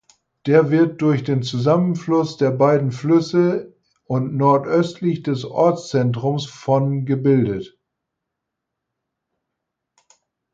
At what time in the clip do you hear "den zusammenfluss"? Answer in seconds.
1.23-2.35